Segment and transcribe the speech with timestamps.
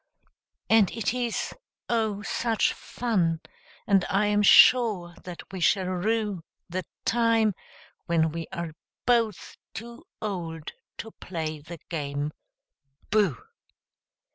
[0.67, 1.53] And it is,
[1.87, 3.39] oh, such fun
[3.87, 7.53] I am sure that we shall rue The time
[8.07, 8.71] when we are
[9.05, 12.31] both too old to play the game
[13.11, 13.43] "Booh!"